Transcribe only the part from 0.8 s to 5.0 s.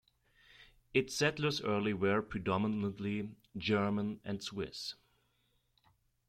Its settlers early were predominantly German and Swiss.